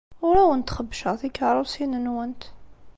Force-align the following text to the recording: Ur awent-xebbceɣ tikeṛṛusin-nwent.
Ur 0.27 0.35
awent-xebbceɣ 0.41 1.15
tikeṛṛusin-nwent. 1.21 2.41